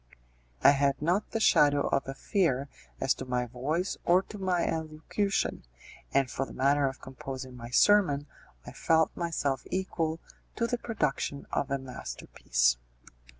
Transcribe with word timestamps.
I 0.63 0.71
had 0.71 0.99
not 0.99 1.29
the 1.29 1.39
shadow 1.39 1.81
of 1.89 2.07
a 2.07 2.15
fear 2.15 2.67
as 2.99 3.13
to 3.13 3.25
my 3.25 3.45
voice 3.45 3.97
or 4.03 4.23
to 4.23 4.39
my 4.39 4.65
elocution, 4.65 5.63
and 6.11 6.27
for 6.27 6.43
the 6.47 6.55
matter 6.55 6.87
of 6.87 6.99
composing 6.99 7.55
my 7.55 7.69
sermon 7.69 8.25
I 8.65 8.71
felt 8.71 9.15
myself 9.15 9.61
equal 9.69 10.19
to 10.55 10.65
the 10.65 10.79
production 10.79 11.45
of 11.51 11.69
a 11.69 11.77
masterpiece. 11.77 12.77